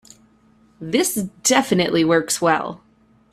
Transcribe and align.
This 0.79 1.13
definitely 1.43 2.03
works 2.03 2.41
well. 2.41 2.81